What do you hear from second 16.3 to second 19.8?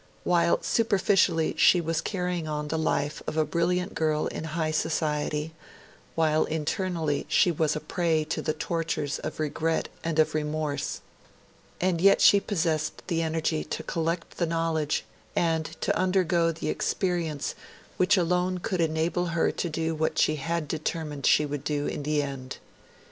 the experience which alone could enable her to